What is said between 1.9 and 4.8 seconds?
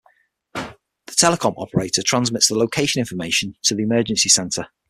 transmits the location information to the emergency centre.